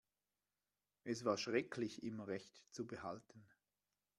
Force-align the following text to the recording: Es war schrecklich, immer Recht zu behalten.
Es 1.03 1.25
war 1.25 1.37
schrecklich, 1.37 2.01
immer 2.01 2.27
Recht 2.27 2.65
zu 2.71 2.87
behalten. 2.87 3.45